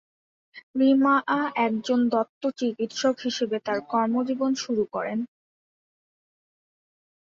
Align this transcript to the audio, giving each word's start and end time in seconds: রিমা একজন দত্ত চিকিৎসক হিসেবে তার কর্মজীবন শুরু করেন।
রিমা 0.75 1.15
একজন 1.61 1.99
দত্ত 2.13 2.41
চিকিৎসক 2.59 3.15
হিসেবে 3.19 3.57
তার 3.65 3.79
কর্মজীবন 3.89 4.51
শুরু 4.63 4.83
করেন। 4.93 5.19